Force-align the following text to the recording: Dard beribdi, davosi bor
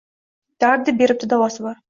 Dard 0.65 0.91
beribdi, 1.03 1.31
davosi 1.37 1.69
bor 1.69 1.79